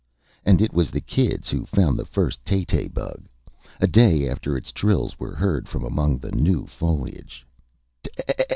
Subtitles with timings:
[0.43, 3.25] And it was the kids who found the first "tay tay bug,"
[3.79, 7.45] a day after its trills were heard from among the new foliage.